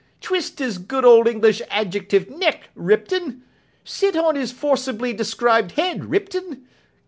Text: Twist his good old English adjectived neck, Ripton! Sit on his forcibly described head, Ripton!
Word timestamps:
Twist 0.19 0.57
his 0.57 0.79
good 0.79 1.05
old 1.05 1.27
English 1.27 1.61
adjectived 1.69 2.31
neck, 2.31 2.69
Ripton! 2.73 3.43
Sit 3.83 4.15
on 4.15 4.33
his 4.35 4.51
forcibly 4.51 5.13
described 5.13 5.73
head, 5.73 6.05
Ripton! 6.05 6.65